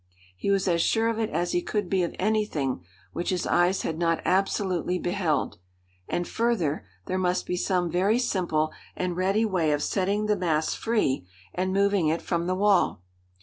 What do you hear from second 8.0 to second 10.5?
simple and ready way of setting the